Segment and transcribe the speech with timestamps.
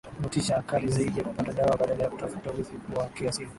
[0.21, 3.49] motisha kali zaidi za kupata dawa badala ya kutafuta uridhifu wa kiasili